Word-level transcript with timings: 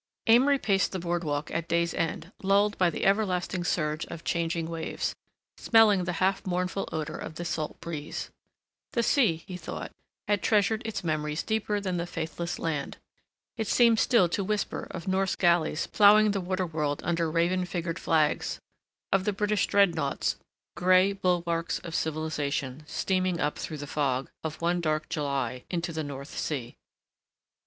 Amory 0.25 0.57
paced 0.57 0.93
the 0.93 0.97
board 0.97 1.23
walk 1.23 1.51
at 1.51 1.67
day's 1.67 1.93
end, 1.93 2.31
lulled 2.41 2.75
by 2.79 2.89
the 2.89 3.05
everlasting 3.05 3.63
surge 3.63 4.03
of 4.07 4.23
changing 4.23 4.67
waves, 4.67 5.13
smelling 5.57 6.05
the 6.05 6.13
half 6.13 6.43
mournful 6.43 6.89
odor 6.91 7.15
of 7.19 7.35
the 7.35 7.45
salt 7.45 7.79
breeze. 7.79 8.31
The 8.93 9.03
sea, 9.03 9.43
he 9.45 9.57
thought, 9.57 9.91
had 10.27 10.41
treasured 10.41 10.81
its 10.85 11.03
memories 11.03 11.43
deeper 11.43 11.79
than 11.79 11.97
the 11.97 12.07
faithless 12.07 12.57
land. 12.57 12.97
It 13.57 13.67
seemed 13.67 13.99
still 13.99 14.27
to 14.29 14.43
whisper 14.43 14.87
of 14.89 15.07
Norse 15.07 15.35
galleys 15.35 15.85
ploughing 15.85 16.31
the 16.31 16.41
water 16.41 16.65
world 16.65 17.01
under 17.05 17.29
raven 17.29 17.63
figured 17.65 17.99
flags, 17.99 18.59
of 19.11 19.23
the 19.23 19.33
British 19.33 19.67
dreadnoughts, 19.67 20.35
gray 20.75 21.13
bulwarks 21.13 21.77
of 21.83 21.93
civilization 21.93 22.81
steaming 22.87 23.39
up 23.39 23.59
through 23.59 23.77
the 23.77 23.85
fog 23.85 24.31
of 24.43 24.59
one 24.63 24.81
dark 24.81 25.09
July 25.09 25.63
into 25.69 25.93
the 25.93 26.03
North 26.03 26.35
Sea. 26.35 26.73